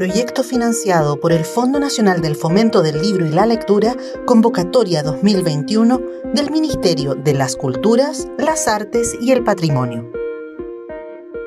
[0.00, 6.00] proyecto financiado por el Fondo Nacional del Fomento del Libro y la Lectura, convocatoria 2021
[6.32, 10.10] del Ministerio de las Culturas, las Artes y el Patrimonio.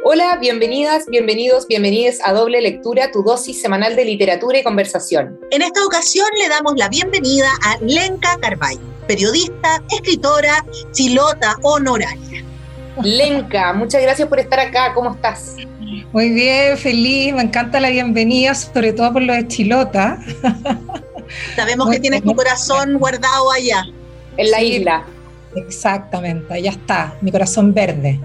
[0.04, 5.40] Hola, bienvenidas, bienvenidos, bienvenidas a Doble Lectura, tu dosis semanal de literatura y conversación.
[5.50, 12.46] En esta ocasión le damos la bienvenida a Lenka Carballo, periodista, escritora, chilota honoraria.
[13.02, 15.56] Lenka, muchas gracias por estar acá, ¿cómo estás?
[16.14, 20.20] Muy bien, feliz, me encanta la bienvenida, sobre todo por lo de Chilota.
[21.56, 23.84] Sabemos que tienes tu corazón guardado allá.
[24.38, 25.06] En la isla.
[25.56, 28.20] Exactamente, allá está, mi corazón verde.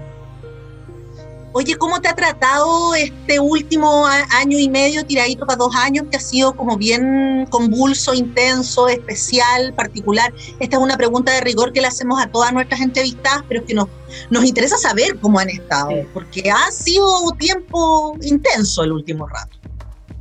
[1.51, 6.17] Oye, ¿cómo te ha tratado este último año y medio, tiradito para dos años, que
[6.17, 10.31] ha sido como bien convulso, intenso, especial, particular?
[10.59, 13.67] Esta es una pregunta de rigor que le hacemos a todas nuestras entrevistadas, pero es
[13.67, 13.87] que nos,
[14.29, 19.57] nos interesa saber cómo han estado, porque ha sido tiempo intenso el último rato.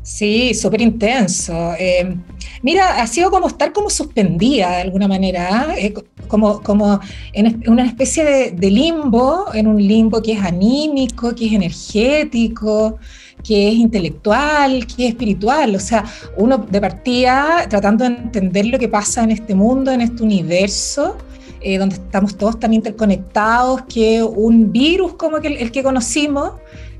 [0.02, 1.74] Sí, súper intenso.
[1.78, 2.16] Eh,
[2.62, 5.74] mira, ha sido como estar como suspendida de alguna manera, ¿ah?
[5.76, 5.92] eh,
[6.28, 7.00] como, como
[7.32, 12.98] en una especie de, limbo, en un limbo que es anímico, que es energético,
[13.42, 15.74] que es intelectual, que es espiritual.
[15.74, 16.04] O sea,
[16.36, 21.16] uno de partida tratando de entender lo que pasa en este mundo, en este universo,
[21.60, 26.52] eh, donde estamos todos tan interconectados, que un virus como el, que conocimos,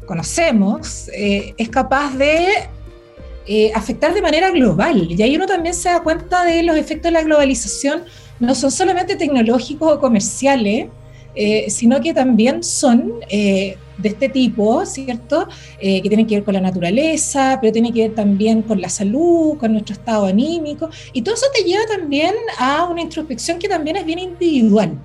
[0.07, 2.47] conocemos, es capaz de
[3.51, 5.11] eh, afectar de manera global.
[5.11, 8.03] Y ahí uno también se da cuenta de los efectos de la globalización,
[8.41, 10.89] no son solamente tecnológicos o comerciales,
[11.35, 15.49] eh, sino que también son eh, de este tipo, ¿cierto?
[15.81, 19.57] que tienen que ver con la naturaleza, pero tienen que ver también con la salud,
[19.59, 23.97] con nuestro estado anímico, y todo eso te lleva también a una introspección que también
[23.97, 24.99] es bien individual.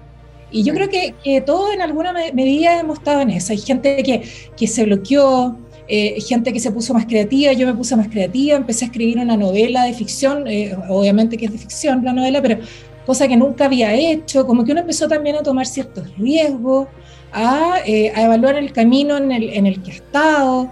[0.51, 3.53] Y yo creo que, que todos en alguna medida hemos estado en eso.
[3.53, 4.21] Hay gente que,
[4.55, 8.55] que se bloqueó, eh, gente que se puso más creativa, yo me puse más creativa,
[8.55, 12.41] empecé a escribir una novela de ficción, eh, obviamente que es de ficción la novela,
[12.41, 12.59] pero
[13.05, 16.87] cosa que nunca había hecho, como que uno empezó también a tomar ciertos riesgos,
[17.31, 20.71] a, eh, a evaluar el camino en el, en el, que ha estado.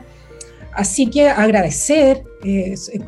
[0.74, 2.24] Así que agradecer,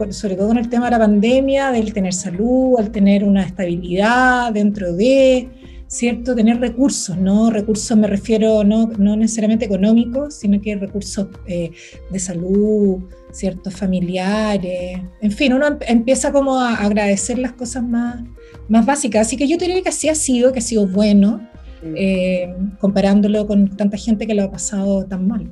[0.10, 4.52] sobre todo en el tema de la pandemia, del tener salud, al tener una estabilidad
[4.52, 5.50] dentro de,
[5.88, 6.36] ¿cierto?
[6.36, 7.50] Tener recursos, ¿no?
[7.50, 11.72] Recursos me refiero no, no necesariamente económicos, sino que recursos eh,
[12.10, 18.24] de salud, ciertos familiares, en fin, uno em, empieza como a agradecer las cosas más,
[18.70, 19.28] más básicas.
[19.28, 21.48] Así que yo diría que así ha sido, que ha sido bueno,
[21.96, 25.52] eh, comparándolo con tanta gente que lo ha pasado tan mal.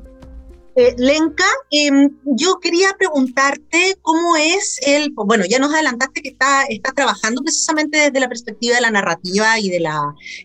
[0.75, 6.63] Eh, Lenka, em, yo quería preguntarte cómo es el, bueno, ya nos adelantaste que está,
[6.63, 9.99] está trabajando precisamente desde la perspectiva de la narrativa y, de la,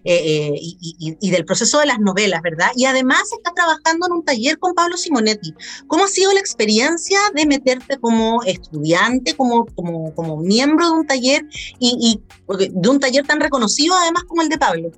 [0.05, 2.71] eh, eh, y, del proceso de las novelas, ¿verdad?
[2.75, 5.55] Y además está trabajando en un taller con Pablo Simonetti.
[5.87, 11.07] ¿Cómo ha sido la experiencia de meterte como estudiante, como, como, como miembro de un
[11.07, 11.43] taller
[11.79, 14.91] y de un taller tan reconocido además como el de Pablo?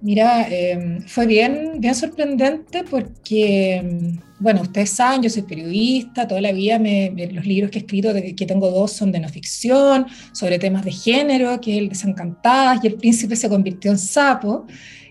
[0.00, 6.40] Mira, em, fue bien, bien sorprendente porque, em, bueno, ustedes saben, yo soy periodista, toda
[6.40, 10.58] la vida los libros que he escrito, que tengo dos, son de no ficción, sobre
[10.60, 14.66] temas de género, que es el de Desencantadas y El Príncipe se convirtió en sapo,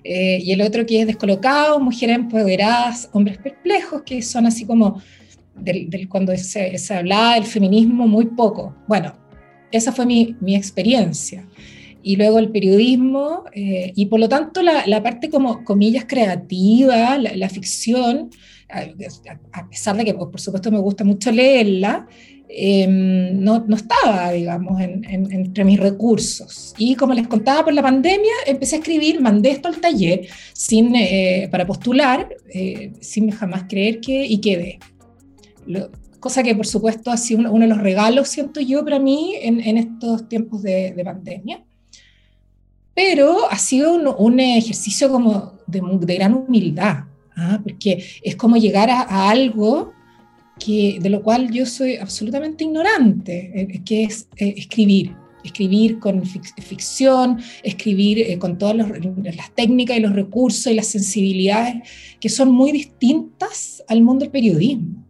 [0.06, 5.02] eh, y el otro que es Descolocado, Mujeres empoderadas, Hombres perplejos, que son así como
[5.56, 8.74] del, cuando se, se hablaba del feminismo muy poco.
[8.88, 9.14] Bueno,
[9.70, 11.46] esa fue mi, mi experiencia
[12.04, 17.18] y luego el periodismo, eh, y por lo tanto la, la, parte como comillas creativa,
[17.18, 18.30] la, ficción,
[18.70, 22.08] a, pesar de que por supuesto me gusta mucho leerla,
[22.50, 26.74] em, no, no, estaba, digamos, en, entre mis recursos.
[26.78, 30.96] Y como les contaba por la pandemia, empecé a escribir, mandé esto al taller sin,
[30.96, 34.80] eh, para postular, eh, sin jamás creer que, y quedé.
[36.20, 39.60] cosa que por supuesto ha sido uno, de los regalos, siento yo, para mí en,
[39.62, 41.67] en estos tiempos de, de pandemia
[42.98, 47.04] pero ha sido un, ejercicio como de, gran humildad,
[47.36, 47.60] ¿ah?
[47.62, 49.94] porque es como llegar a, algo
[50.60, 56.26] que, de lo cual yo soy absolutamente ignorante, eh, que es eh, escribir, escribir con
[56.26, 61.88] ficción, escribir eh, con todas las técnicas y los recursos y las sensibilidades
[62.20, 65.06] que son muy distintas al mundo del periodismo.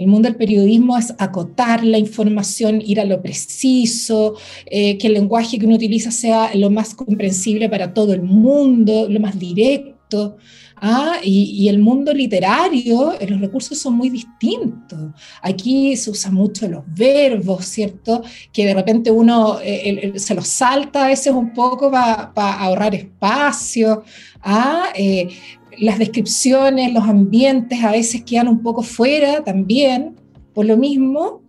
[0.00, 5.12] El mundo del periodismo es acotar la información, ir a lo preciso, eh, que el
[5.12, 10.38] lenguaje que uno utiliza sea lo más comprensible para todo el mundo, lo más directo.
[10.76, 11.18] ¿ah?
[11.22, 15.12] Y, el mundo literario, eh, los recursos son muy distintos.
[15.42, 18.22] Aquí se usa mucho los verbos, ¿cierto?
[18.54, 24.02] Que de repente uno eh, se los salta a veces un poco para ahorrar espacio.
[24.42, 24.86] ¿ah?
[25.80, 30.16] Las descripciones, los ambientes a veces quedan un poco fuera también,
[30.54, 31.42] por lo mismo.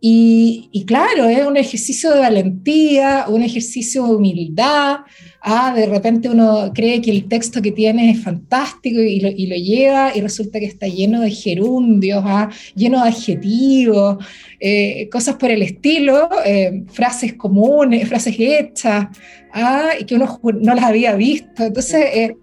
[0.00, 4.98] Y, claro, es un ejercicio de valentía, un ejercicio de humildad.
[5.42, 10.12] Ah, de repente uno cree que el texto que tiene es fantástico y lo, lleva
[10.14, 14.24] y resulta que está lleno de gerundios, ah, lleno de adjetivos,
[14.60, 19.08] eh, cosas por el estilo, eh, frases comunes, frases hechas,
[19.52, 21.64] ah, y que uno no las había visto.
[21.64, 22.36] Entonces, eh,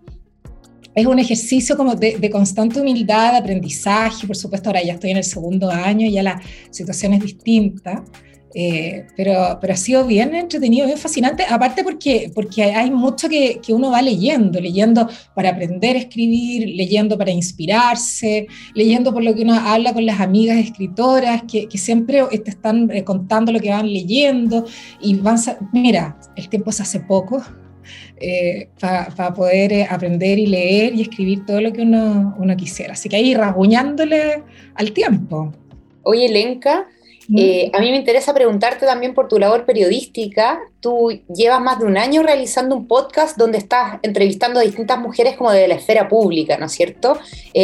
[0.95, 5.18] es un ejercicio como de, constante humildad, de aprendizaje, por supuesto ahora ya estoy en
[5.18, 8.03] el segundo año, ya la situación es distinta,
[8.57, 13.59] eh, pero, pero ha sido bien entretenido, bien fascinante, aparte porque, porque hay mucho que,
[13.62, 19.36] que, uno va leyendo, leyendo para aprender a escribir, leyendo para inspirarse, leyendo por lo
[19.36, 23.59] que uno habla con las amigas escritoras, que, que siempre te están eh, contando lo
[23.59, 24.65] que van leyendo
[25.01, 25.38] y van,
[25.74, 27.44] mira, el tiempo se hace poco,
[28.17, 32.93] eh, para poder eh, aprender y leer y escribir todo lo que uno, uno quisiera.
[32.93, 34.43] Así que ahí rasguñándole
[34.75, 35.53] al tiempo.
[36.03, 36.87] Oye, Lenka,
[37.35, 40.59] eh, a mí me interesa preguntarte también por tu labor periodística.
[40.79, 45.35] Tú llevas más de un año realizando un podcast donde estás entrevistando a distintas mujeres
[45.35, 47.17] como de la esfera pública, ¿no es cierto?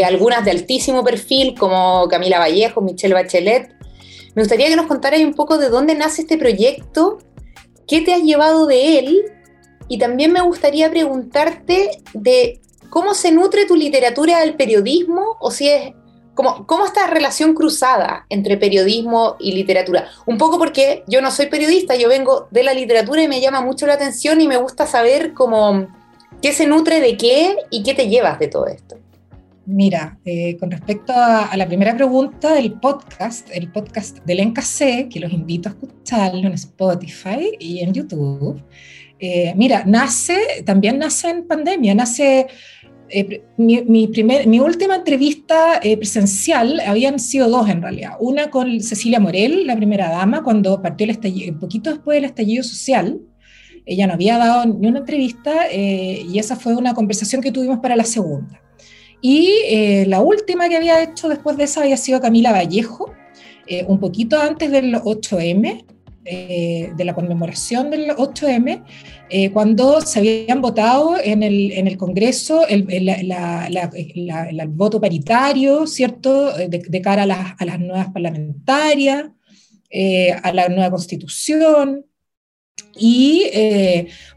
[0.06, 3.69] algunas de altísimo perfil como Camila Vallejo, Michelle Bachelet.
[4.33, 7.19] Me gustaría que nos contaras un poco de dónde nace este proyecto,
[7.88, 9.25] qué te has llevado de él
[9.91, 15.67] y también me gustaría preguntarte de cómo se nutre tu literatura del periodismo o si
[15.67, 15.91] es
[16.33, 20.07] ¿Cómo, ¿Cómo esta relación cruzada entre periodismo y literatura?
[20.25, 23.59] Un poco porque yo no soy periodista, yo vengo de la literatura y me llama
[23.59, 25.88] mucho la atención y me gusta saber cómo,
[26.41, 28.95] qué se nutre de qué y qué te llevas de todo esto.
[29.65, 35.19] Mira, eh, con respecto a, la primera pregunta del podcast, el podcast del NKC, que
[35.19, 38.61] los invito a escucharlo en Spotify y en YouTube,
[39.23, 42.47] eh, mira, nace, también nace en pandemia, nace...
[43.13, 44.07] Eh, mi,
[44.59, 48.13] última entrevista eh, presencial habían sido dos en realidad.
[48.19, 52.23] Una con Cecilia Morel, la primera dama, cuando partió el estallido, un poquito después del
[52.25, 53.19] estallido social.
[53.85, 57.97] Ella no había dado ni una entrevista y esa fue una conversación que tuvimos para
[57.97, 58.62] la segunda.
[59.21, 63.12] Y la última que había hecho después de esa había sido Camila Vallejo,
[63.88, 65.83] un poquito antes del 8M,
[66.23, 68.83] eh, de la conmemoración del 8M,
[69.29, 76.51] eh, cuando se habían votado en el, en el Congreso el, el, voto paritario, ¿cierto?,
[76.56, 79.31] de, cara a, a, las nuevas parlamentarias,
[79.89, 82.06] eh, a la nueva constitución.
[82.97, 83.45] Y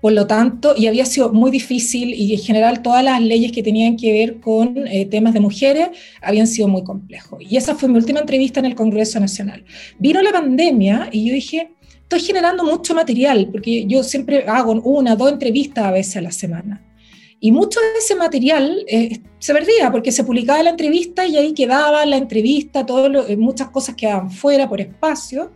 [0.00, 3.62] por lo tanto, y había sido muy difícil, y en general todas las leyes que
[3.62, 5.88] tenían que ver con temas de mujeres
[6.22, 7.42] habían sido muy complejos.
[7.42, 9.64] Y esa fue mi última entrevista en el Congreso Nacional.
[9.98, 11.70] Vino la pandemia y yo dije,
[12.04, 16.32] estoy generando mucho material, porque yo siempre hago una, dos entrevistas a veces a la
[16.32, 16.82] semana.
[17.40, 21.52] Y mucho de ese material eh, se perdía porque se publicaba la entrevista y ahí
[21.52, 25.52] quedaba la entrevista, todo eh, muchas cosas quedaban fuera por espacio.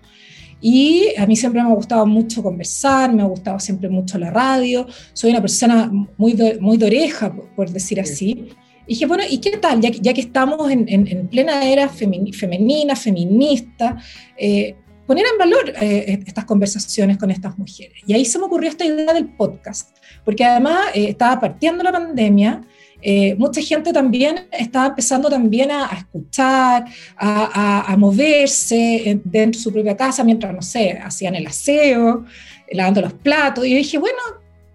[0.61, 4.31] Y a mí siempre me ha gustado mucho conversar, me ha gustado siempre mucho la
[4.31, 8.49] radio, soy una persona muy de, muy de oreja, por, decir así.
[8.87, 9.81] Y dije, bueno, ¿y qué tal?
[9.81, 13.97] Ya, ya que estamos en, en, plena era femenina, feminista,
[14.37, 14.75] eh,
[15.07, 18.03] poner en valor eh, estas conversaciones con estas mujeres.
[18.07, 21.93] Y ahí se me ocurrió esta idea del podcast, porque además eh, estaba partiendo la
[21.93, 22.61] pandemia,
[23.01, 26.85] eh, mucha gente también estaba empezando también a, escuchar,
[27.17, 32.25] a, a, moverse dentro de su propia casa mientras, no sé, hacían el aseo,
[32.73, 33.65] lavando los platos.
[33.65, 34.19] Y yo dije, bueno,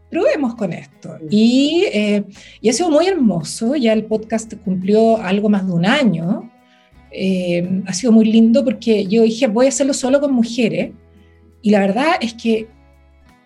[0.10, 1.18] probemos con esto.
[1.30, 1.86] Y,
[2.62, 6.50] y ha sido muy hermoso, ya el podcast cumplió algo más de un año.
[7.12, 10.92] Eh, ha sido muy lindo porque yo dije, voy a hacerlo solo con mujeres.
[11.62, 12.68] Y la verdad es que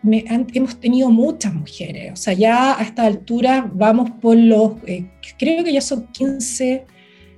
[0.07, 2.13] me hemos tenido muchas mujeres.
[2.13, 5.05] O sea, ya a esta altura vamos por los, eh,
[5.37, 6.85] creo que ya son 15,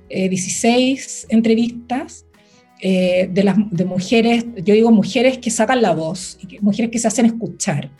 [0.08, 2.26] 16 eh, entrevistas
[2.80, 7.26] de, las, de mujeres, yo digo mujeres que sacan la voz, mujeres que se hacen
[7.26, 7.90] escuchar.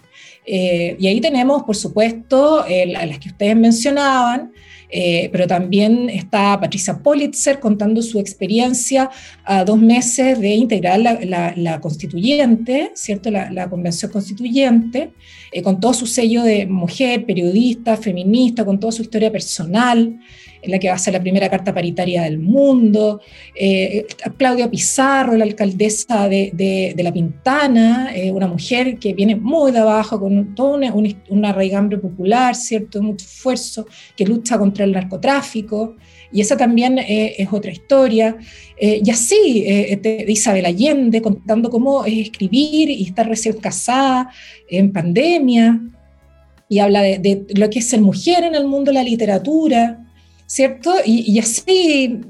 [0.47, 4.53] y ahí tenemos, por supuesto, las que ustedes mencionaban,
[4.92, 9.11] eh, pero también está Patricia Politzer contando su experiencia
[9.44, 13.30] a dos meses de integrar la, constituyente, ¿cierto?
[13.30, 15.12] La, convención constituyente,
[15.52, 20.18] eh, con todo su sello de mujer, periodista, feminista, con toda su historia personal
[20.64, 23.21] la que va a ser la primera carta paritaria del mundo,
[23.55, 29.79] eh, Claudia Pizarro, la alcaldesa de, La Pintana, eh, una mujer que viene muy de
[29.79, 33.02] abajo, con toda una, una, raigambre popular, ¿cierto?
[33.02, 33.87] Mucho esfuerzo,
[34.17, 35.97] que lucha contra el narcotráfico,
[36.33, 38.37] y esa también eh, es otra historia.
[38.81, 44.31] y así, de Isabel Allende, contando cómo es escribir y estar recién casada
[44.69, 45.81] en pandemia,
[46.69, 50.00] y habla de, de, lo que es ser mujer en el mundo de la literatura,
[50.50, 50.92] ¿cierto?
[51.07, 52.21] Y, así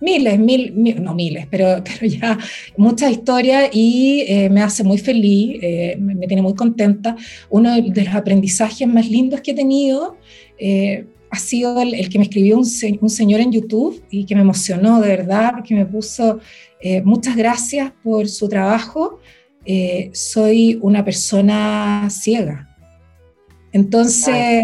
[0.00, 2.36] miles, mil, no miles, pero, pero ya
[2.76, 7.14] muchas historias y eh, me hace muy feliz, eh, me, tiene muy contenta.
[7.50, 10.16] Uno de, los aprendizajes más lindos que he tenido
[10.58, 12.66] eh, ha sido el, que me escribió un,
[13.00, 16.40] un, señor en YouTube y que me emocionó de verdad, porque me puso
[17.04, 19.20] muchas gracias por su trabajo.
[20.12, 22.76] soy una persona ciega.
[23.72, 24.62] Entonces,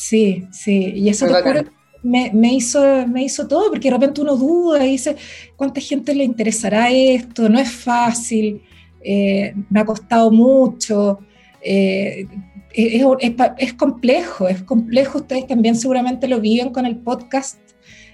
[0.00, 4.20] sí, sí, y eso te juro me, me, hizo, me hizo todo, porque de repente
[4.20, 5.16] uno duda y dice,
[5.56, 7.48] ¿cuánta gente le interesará esto?
[7.48, 8.62] No es fácil,
[9.02, 11.20] eh, me ha costado mucho,
[11.62, 12.26] eh,
[12.72, 13.04] es,
[13.58, 17.58] es, complejo, es complejo, ustedes también seguramente lo viven con el podcast.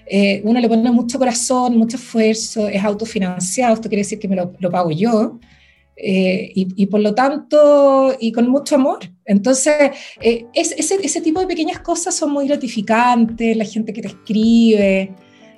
[0.09, 4.35] Eh, uno le pone mucho corazón, mucho esfuerzo, es autofinanciado, esto quiere decir que me
[4.35, 5.39] lo, lo pago yo.
[5.99, 8.99] Eh, y, por lo tanto, y con mucho amor.
[9.25, 9.73] Entonces,
[10.21, 15.11] eh, ese, ese, tipo de pequeñas cosas son muy gratificantes, la gente que te escribe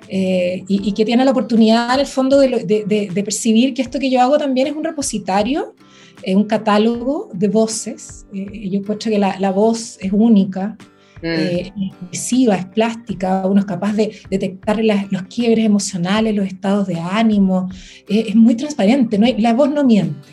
[0.08, 4.10] eh, y, que tiene la oportunidad, en el fondo, de, de, percibir que esto que
[4.10, 5.74] yo hago también es un repositorio,
[6.22, 8.26] es un catálogo de voces.
[8.32, 10.78] yo encuentro que la, la voz es única,
[11.22, 11.26] Mm.
[11.26, 11.72] Eh,
[12.12, 17.68] es es plástica, uno es capaz de detectar los quiebres emocionales, los estados de ánimo,
[18.08, 20.28] eh, es muy transparente, no hay, la voz no miente.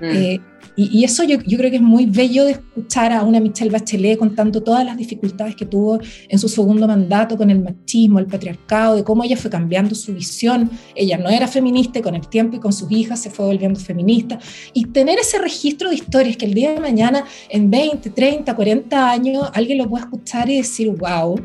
[0.00, 0.40] Mm.
[0.76, 3.70] Eh, y, eso yo, yo, creo que es muy bello de escuchar a una Michelle
[3.70, 8.26] Bachelet contando todas las dificultades que tuvo en su segundo mandato con el machismo, el
[8.26, 10.70] patriarcado, de cómo ella fue cambiando su visión.
[10.94, 13.78] Ella no era feminista y con el tiempo y con sus hijas se fue volviendo
[13.80, 14.38] feminista.
[14.72, 19.10] Y tener ese registro de historias que el día de mañana, en 20, 30, 40
[19.10, 21.36] años, alguien lo pueda escuchar y decir, wow,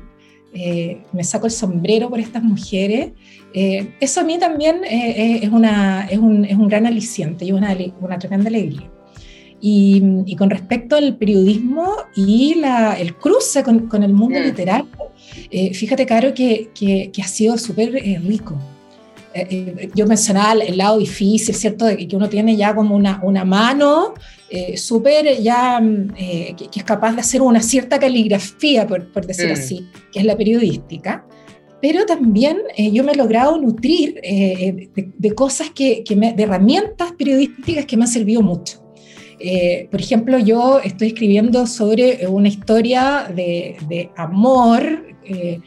[0.53, 3.11] eh, me saco el sombrero por estas mujeres.
[3.53, 7.51] Eh, eso a mí también eh, es, una, es, un, es, un, gran aliciente y
[7.51, 8.89] una, una tremenda alegría.
[9.63, 14.43] Y, con respecto al periodismo y la, el cruce con, con, el mundo mm.
[14.43, 14.87] literario,
[15.51, 18.57] eh, fíjate, Caro, que, que, ha sido súper eh, rico.
[19.33, 21.85] Eh, yo mencionaba el, lado difícil, ¿cierto?
[21.85, 24.13] De que uno tiene ya como una, una mano
[24.75, 25.81] súper ya,
[26.17, 29.53] que, es capaz de hacer una cierta caligrafía, por, por decir mm.
[29.53, 31.25] así, que es la periodística
[31.81, 37.11] pero también yo me he logrado nutrir de, de, cosas que, que me, de herramientas
[37.13, 38.80] periodísticas que me han servido mucho.
[39.43, 44.83] Eh, por ejemplo, yo estoy escribiendo sobre una historia de, amor
[45.23, 45.59] eh,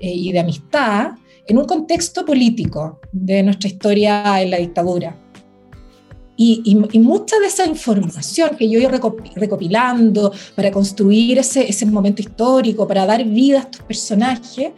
[0.00, 1.10] eh, y de amistad
[1.46, 5.16] en un contexto político de nuestra historia en la dictadura.
[6.40, 8.90] Y, mucha de esa información que yo ido
[9.34, 14.70] recopilando para construir ese, ese momento histórico, para dar vida a estos personajes,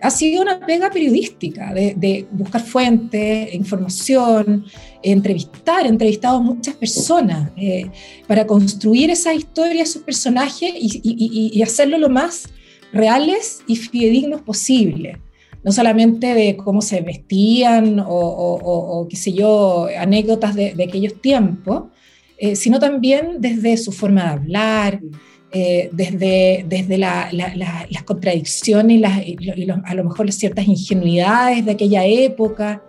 [0.00, 4.64] ha sido una pega periodística, de, buscar fuentes, información,
[5.02, 7.90] entrevistar, he entrevistado a muchas personas eh,
[8.26, 12.48] para construir esa historia, esos personajes y, hacerlo lo más
[12.92, 15.20] reales y fidedignos posible.
[15.64, 21.84] No solamente de cómo se vestían o, qué sé yo, anécdotas de, aquellos tiempos,
[22.38, 25.00] eh, sino también desde su forma de hablar,
[25.50, 29.36] eh, desde, desde las contradicciones y,
[29.84, 32.82] a lo mejor ciertas ingenuidades de aquella época,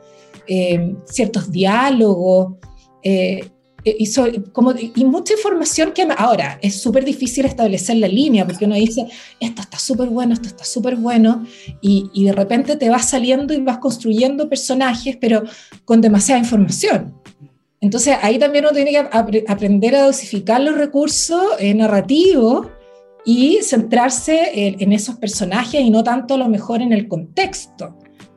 [0.46, 2.56] eh, ciertos diálogos.
[3.02, 3.48] Eh,
[3.86, 4.12] y,
[4.52, 9.08] como, y mucha información que ahora es súper difícil establecer la línea porque uno dice,
[9.40, 11.46] esto está súper bueno, esto está súper bueno,
[11.80, 15.44] y, y, de repente te vas saliendo y vas construyendo personajes, pero
[15.86, 17.16] con demasiada información.
[17.82, 22.68] Entonces ahí también uno tiene que aprender a dosificar los recursos eh, narrativos
[23.26, 27.96] y centrarse en, esos personajes y no tanto a lo mejor en el contexto,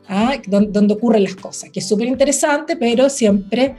[0.08, 0.34] ¿ah?
[0.46, 3.76] donde, ocurren las cosas, que es súper interesante, pero siempre,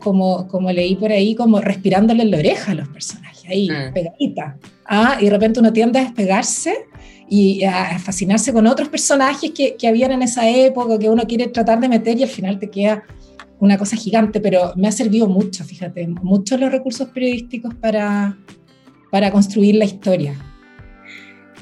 [0.00, 3.92] como, como leí por ahí, como respirándole en la oreja a los personajes, ahí, mm.
[3.92, 4.58] pegadita.
[4.86, 5.18] ¿ah?
[5.20, 6.74] Y de repente uno tiende a despegarse
[7.28, 11.46] y a fascinarse con otros personajes que, que habían en esa época, que uno quiere
[11.46, 13.04] tratar de meter y al final te queda
[13.60, 18.36] una cosa gigante, pero me ha servido mucho, fíjate, muchos los recursos periodísticos para,
[19.10, 20.34] para construir la historia.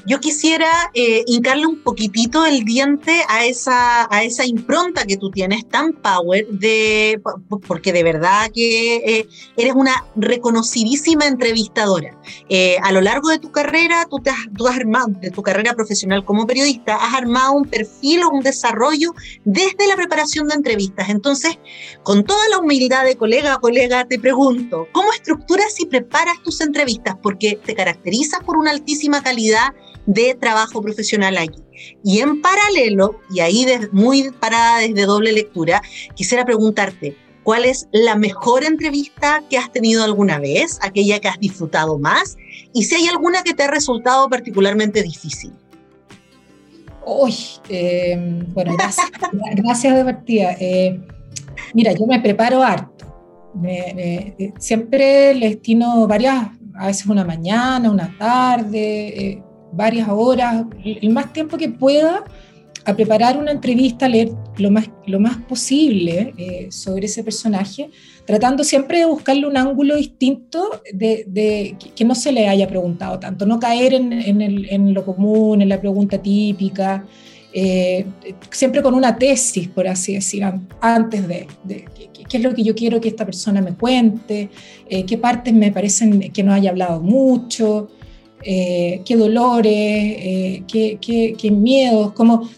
[0.05, 5.29] Yo quisiera eh, hincarle un poquitito el diente a esa, a esa impronta que tú
[5.29, 7.21] tienes tan power, de,
[7.67, 9.27] porque de verdad que eh,
[9.57, 12.17] eres una reconocidísima entrevistadora.
[12.49, 14.37] Eh, a lo largo de tu carrera, tú, te has,
[14.75, 19.13] armado, de tu carrera profesional como periodista, has armado un perfil o un desarrollo
[19.43, 21.09] desde la preparación de entrevistas.
[21.09, 21.57] Entonces,
[22.03, 26.61] con toda la humildad de colega a colega, te pregunto, ¿cómo estructuras y preparas tus
[26.61, 27.15] entrevistas?
[27.21, 29.73] Porque te caracterizas por una altísima calidad
[30.09, 31.61] de trabajo profesional aquí.
[32.03, 35.83] Y en paralelo, y ahí muy parada desde doble lectura,
[36.15, 41.39] quisiera preguntarte, ¿cuál es la mejor entrevista que has tenido alguna vez, aquella que has
[41.39, 42.37] disfrutado más?
[42.73, 45.53] Y si hay alguna que te ha resultado particularmente difícil.
[47.05, 47.35] Uy,
[47.69, 49.11] eh, bueno, gracias,
[49.55, 50.55] gracias de partida.
[50.59, 50.99] Eh,
[51.75, 53.05] mira, yo me preparo harto.
[53.63, 61.31] Eh, siempre le destino varias, a veces una mañana, una tarde, varias horas, el más
[61.33, 62.23] tiempo que pueda
[62.85, 66.33] a preparar una entrevista, leer lo más, lo más posible
[66.69, 67.89] sobre ese personaje,
[68.25, 73.45] tratando siempre de buscarle un ángulo distinto de, que no se le haya preguntado tanto,
[73.45, 77.05] no caer en, lo común, en la pregunta típica,
[77.51, 78.05] eh,
[78.51, 80.43] siempre con una tesis, por así decir,
[80.79, 81.47] antes de,
[82.29, 84.49] qué es lo que yo quiero que esta persona me cuente,
[84.87, 87.89] eh, qué partes me parecen que no haya hablado mucho,
[88.43, 92.49] eh, qué dolores, qué, qué miedos, como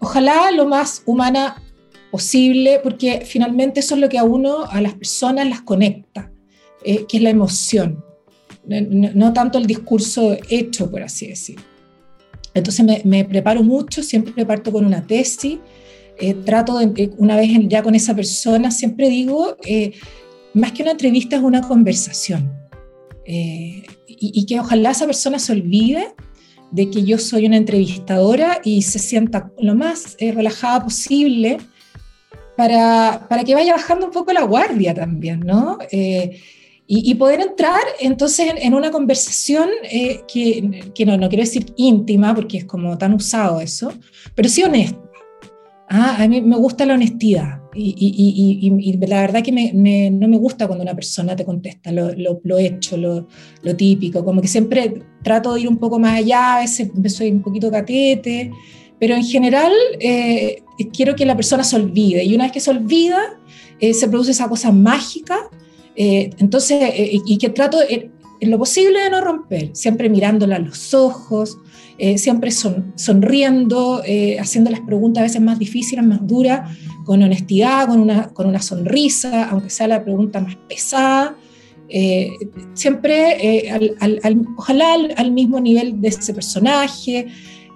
[0.00, 1.62] ojalá lo más humana
[2.10, 6.32] posible, porque finalmente eso es lo que a uno, a las personas las conecta,
[6.84, 8.04] eh, que es la emoción,
[8.66, 11.56] no, tanto el discurso hecho, por así decir.
[12.52, 15.58] Entonces me, preparo mucho, siempre parto con una tesis,
[16.18, 19.56] eh, trato de, eh, una vez ya con esa persona, siempre digo,
[20.52, 22.52] más que una entrevista es una conversación,
[23.24, 23.84] y,
[24.20, 26.14] y que ojalá esa persona se olvide
[26.70, 31.58] de que yo soy una entrevistadora y se sienta lo más relajada posible
[32.56, 35.78] para, para, que vaya bajando un poco la guardia también, ¿no?
[35.90, 36.40] Eh,
[36.92, 42.34] y, poder entrar entonces en, una conversación eh, que, que, no, no quiero decir íntima,
[42.34, 43.92] porque es como tan usado eso,
[44.34, 45.00] pero sí honesta.
[45.88, 50.10] Ah, a mí me gusta la honestidad y, y, y la verdad que me, me,
[50.10, 53.28] no me gusta cuando una persona te contesta lo, lo, lo hecho, lo,
[53.62, 57.30] lo, típico, como que siempre trato de ir un poco más allá, a veces soy
[57.30, 58.50] un poquito catete,
[58.98, 60.62] pero en general eh,
[60.92, 63.40] quiero que la persona se olvide y una vez que se olvida,
[63.78, 65.48] eh, se produce esa cosa mágica,
[65.96, 68.12] eh, entonces, y que trato en,
[68.42, 71.58] lo posible de no romper, siempre mirándola a los ojos,
[72.16, 74.02] siempre son, sonriendo,
[74.40, 78.62] haciendo las preguntas a veces más difíciles, más duras, con honestidad, con una, con una
[78.62, 81.36] sonrisa, aunque sea la pregunta más pesada.
[82.74, 83.70] siempre,
[84.56, 87.26] ojalá al, al, mismo nivel de ese personaje,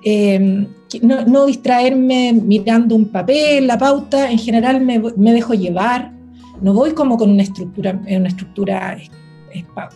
[0.04, 0.66] eh,
[1.02, 5.00] no, distraerme mirando un papel, la pauta, en general me,
[5.32, 6.12] dejo llevar,
[6.60, 8.98] no voy como con una estructura, una estructura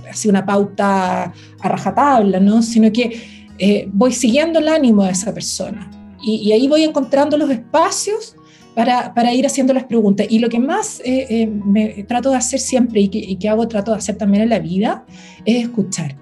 [0.08, 1.24] así una pauta
[1.60, 2.62] a rajatabla, ¿no?
[2.62, 5.90] sino que eh, voy siguiendo el ánimo de esa persona
[6.22, 8.36] y, ahí voy encontrando los espacios
[8.74, 10.26] para, para, ir haciendo las preguntas.
[10.28, 13.92] Y lo que más eh, me trato de hacer siempre y que, y hago, trato
[13.92, 15.04] de hacer también en la vida,
[15.44, 16.16] es escuchar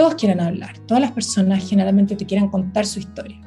[0.00, 3.38] todos quieren hablar, todas las personas generalmente te quieren contar su historia.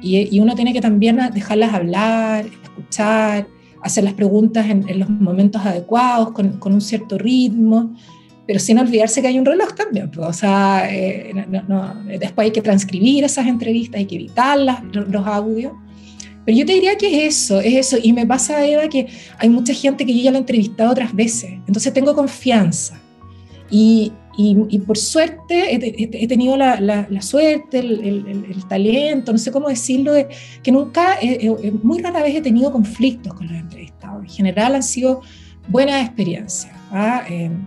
[0.00, 3.48] Y, uno tiene que también dejarlas hablar, escuchar,
[3.82, 7.96] hacer las preguntas en, los momentos adecuados, con, un cierto ritmo,
[8.48, 10.10] pero sin olvidarse que hay un reloj también.
[10.10, 11.34] Pues, o sea, eh,
[12.18, 15.74] después hay que transcribir esas entrevistas, hay que editarlas, los audios.
[16.46, 17.98] Pero yo te diría que es eso, es eso.
[18.02, 19.06] Y me pasa, Eva, que
[19.36, 21.50] hay mucha gente que yo ya la he entrevistado otras veces.
[21.66, 22.98] Entonces tengo confianza.
[23.70, 29.68] Y, y, por suerte he, tenido la, la, suerte, el, el, talento, no sé cómo
[29.68, 30.26] decirlo, de,
[30.62, 34.22] que nunca, eh, eh, muy rara vez he tenido conflictos con los entrevistados.
[34.22, 35.20] En general han sido
[35.68, 36.72] buenas experiencias.
[36.90, 37.24] ¿ah?
[37.28, 37.66] Em,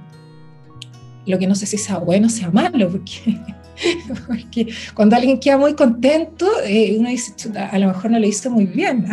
[1.26, 3.38] lo que no sé si sea bueno o sea malo, porque,
[4.28, 8.50] porque cuando alguien queda muy contento, eh, uno dice, a lo mejor no lo hizo
[8.50, 9.06] muy bien.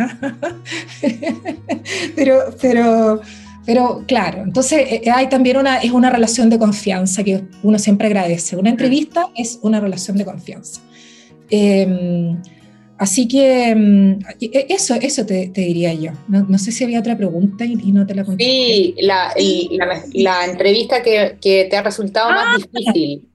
[2.15, 3.21] pero, pero
[3.69, 7.77] pero claro, entonces eh, eh, hay también una, es una relación de confianza que uno
[7.77, 8.55] siempre agradece.
[8.55, 10.81] Una entrevista es una relación de confianza.
[12.99, 16.11] Así que em, e, eso, eso te, diría yo.
[16.27, 18.51] No, sé si había otra pregunta y, no te la contesté.
[18.51, 19.33] Sí, la,
[20.13, 22.57] la, entrevista que, que, te ha resultado más ah.
[22.57, 23.25] difícil.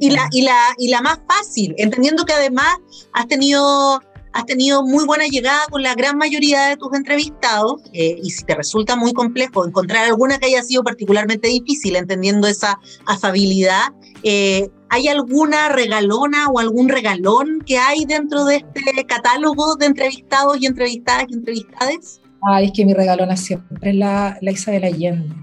[0.00, 2.76] Y la, y, la, y la más fácil, entendiendo que además
[3.12, 4.00] has tenido
[4.36, 8.44] has tenido muy buena llegada con la gran mayoría de tus entrevistados eh, y si
[8.44, 14.68] te resulta muy complejo encontrar alguna que haya sido particularmente difícil, entendiendo esa afabilidad, eh,
[14.88, 20.66] ¿hay alguna regalona o algún regalón que hay dentro de este catálogo de entrevistados y
[20.66, 22.20] entrevistadas y entrevistades?
[22.42, 25.34] Ay, es que mi regalona siempre es la, la Isabel Allende.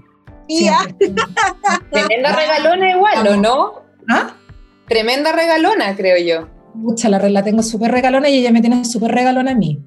[1.90, 3.72] Tremenda regalona igual, ¿o no?
[4.08, 4.34] ¿Ah?
[4.86, 9.12] Tremenda regalona, creo yo mucha, la, la tengo súper regalona y ella me tiene súper
[9.12, 9.78] regalona a mí.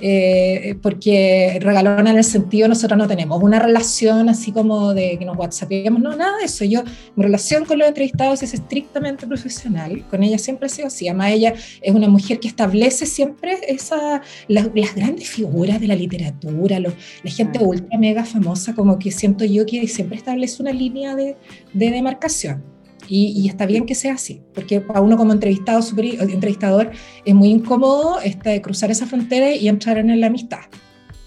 [0.00, 5.24] Eh, porque regalona en el sentido, nosotros no tenemos una relación así como de que
[5.24, 6.64] nos whatsappemos, no, nada de eso.
[6.64, 6.82] Yo,
[7.14, 11.08] mi relación con los entrevistados es estrictamente profesional, con ella siempre ha sido así.
[11.08, 16.80] Además, ella es una mujer que establece siempre esa, las, grandes figuras de la literatura,
[16.80, 16.92] la
[17.24, 21.36] gente ultra mega famosa, como que siento yo que siempre establece una línea de,
[21.72, 22.71] de demarcación.
[23.08, 25.80] Y, está bien que sea así, porque para uno como entrevistado,
[26.20, 26.90] entrevistador
[27.24, 30.60] es muy incómodo este, cruzar esa frontera y entrar en la amistad.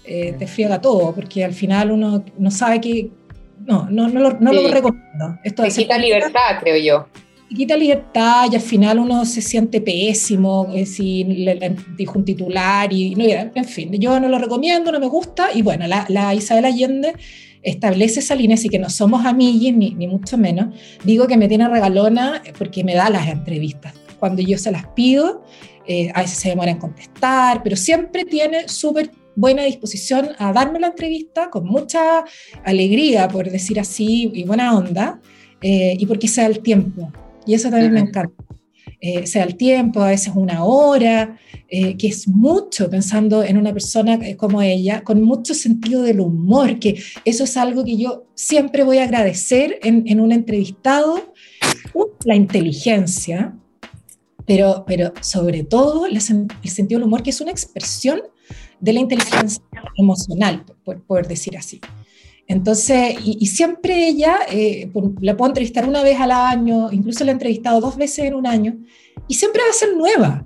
[0.04, 3.10] Eh, te friega todo, porque al final uno no sabe que...
[3.58, 5.38] No, no, no, lo, no lo recomiendo.
[5.42, 7.08] Esto te quita libertad, creo yo.
[7.48, 12.24] Te quita libertad y al final uno se siente pésimo eh, si le, dijo un
[12.24, 16.06] titular y no, en fin, yo no lo recomiendo, no me gusta y bueno, la,
[16.08, 17.14] la Isabel Allende
[17.66, 20.74] establece esa línea, así que no somos amiguis, ni, ni mucho menos.
[21.04, 23.92] Digo que me tiene regalona porque me da las entrevistas.
[24.18, 25.44] Cuando yo se las pido,
[25.86, 30.80] eh, a veces se demora en contestar, pero siempre tiene súper buena disposición a darme
[30.80, 32.24] la entrevista con mucha
[32.64, 35.20] alegría, por decir así, y buena onda,
[35.60, 37.12] eh, y porque sea el tiempo.
[37.46, 38.44] Y eso también me encanta.
[39.00, 43.72] Eh, sea el tiempo, a veces una hora, eh, que es mucho pensando en una
[43.72, 48.84] persona como ella, con mucho sentido del humor, que eso es algo que yo siempre
[48.84, 51.34] voy a agradecer en, un entrevistado,
[52.24, 53.56] la inteligencia,
[54.46, 58.22] pero, pero sobre todo el sentido del humor, que es una expresión
[58.80, 59.62] de la inteligencia
[59.96, 61.80] emocional, por, decir así.
[62.48, 67.34] Entonces, y, siempre ella, eh, la puedo entrevistar una vez al año, incluso la he
[67.34, 68.76] entrevistado dos veces en un año,
[69.26, 70.44] y siempre va a ser nueva.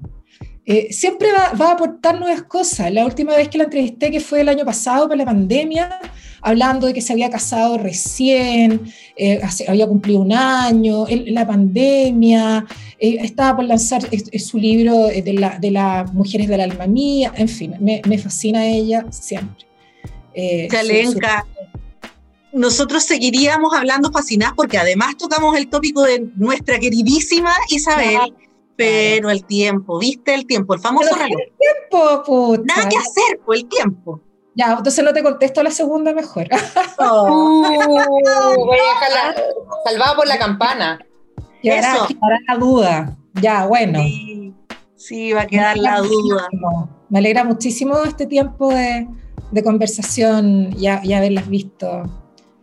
[0.73, 2.93] Eh, siempre va, a aportar nuevas cosas.
[2.93, 5.99] La última vez que la entrevisté, que fue el año pasado por la pandemia,
[6.43, 8.83] hablando de que se había casado recién,
[9.17, 12.67] eh, había cumplido un año, la pandemia,
[12.99, 14.03] eh, estaba por lanzar
[14.39, 18.67] su libro de, la, de las mujeres del alma mía, en fin, me, me fascina
[18.67, 19.67] ella siempre.
[20.71, 21.45] Chalenka,
[22.53, 28.35] nosotros seguiríamos hablando fascinadas porque además tocamos el tópico de nuestra queridísima Isabel.
[28.77, 30.33] Pero el tiempo, ¿viste?
[30.35, 31.39] El tiempo, el famoso reloj.
[31.39, 32.63] El tiempo, puta.
[32.65, 34.23] Nada que hacer, pues el tiempo.
[34.55, 36.49] Ya, entonces no te contesto la segunda mejor.
[37.03, 37.63] Oh.
[38.57, 39.43] voy a dejarla
[39.85, 40.99] salvada por la campana.
[41.63, 42.07] Eso.
[42.09, 43.17] Quedará la duda.
[43.41, 44.01] Ya, bueno.
[44.97, 46.49] Sí, va a quedar la duda.
[47.09, 49.09] Me alegra muchísimo este tiempo de,
[49.51, 52.03] de conversación y, y haberlas visto,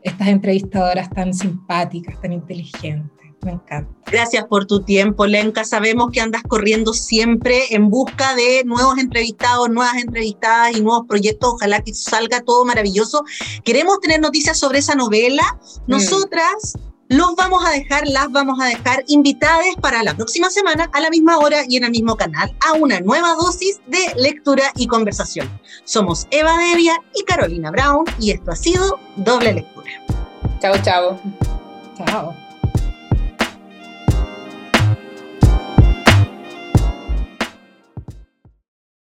[0.08, 3.18] estas entrevistadoras tan simpáticas, tan inteligentes.
[3.44, 3.94] Me encanta.
[4.12, 5.64] Gracias por tu tiempo, Lenka.
[5.64, 11.54] Sabemos que andas corriendo siempre en busca de nuevos entrevistados, nuevas entrevistadas y nuevos proyectos.
[11.54, 13.24] Ojalá que salga todo maravilloso.
[13.64, 15.44] Queremos tener noticias sobre esa novela.
[15.88, 15.94] Mm.
[17.10, 21.10] Los vamos a dejar, las vamos a dejar invitadas para la próxima semana a la
[21.10, 25.50] misma hora y en el mismo canal a una nueva dosis de lectura y conversación.
[25.86, 29.92] Somos Eva Devia y Carolina Brown y esto ha sido Doble Lectura.
[30.60, 31.22] Chao, chao.
[31.98, 32.47] Chao.